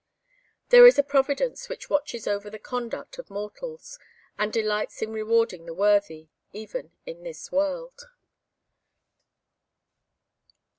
[0.69, 3.99] There is a Providence which watches over the conduct of mortals,
[4.35, 8.05] and delights in rewarding the worthy, even in this world.